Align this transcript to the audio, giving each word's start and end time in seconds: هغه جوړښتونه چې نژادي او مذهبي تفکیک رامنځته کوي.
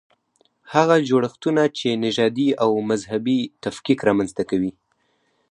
هغه 0.73 0.95
جوړښتونه 1.09 1.63
چې 1.77 1.99
نژادي 2.05 2.49
او 2.63 2.71
مذهبي 2.89 3.39
تفکیک 3.63 3.99
رامنځته 4.07 4.43
کوي. 4.49 4.71